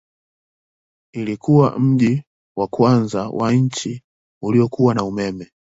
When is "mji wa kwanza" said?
1.79-3.29